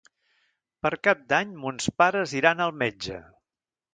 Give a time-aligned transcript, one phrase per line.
[0.85, 3.21] Per Cap d'Any mons pares iran al metge.